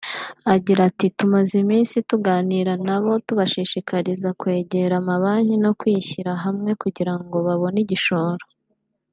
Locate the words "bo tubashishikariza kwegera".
3.03-4.93